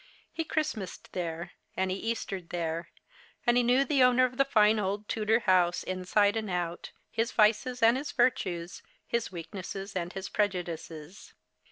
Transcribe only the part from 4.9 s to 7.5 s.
Tudor house inside and out, his